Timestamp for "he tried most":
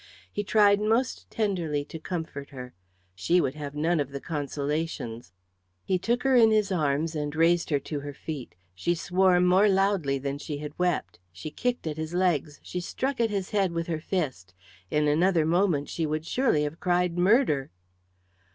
0.31-1.29